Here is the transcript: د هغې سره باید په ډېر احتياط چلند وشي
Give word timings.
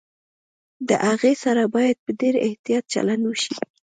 د 0.87 0.89
هغې 1.07 1.33
سره 1.43 1.61
باید 1.75 1.97
په 2.05 2.11
ډېر 2.21 2.35
احتياط 2.47 2.83
چلند 2.93 3.21
وشي 3.25 3.55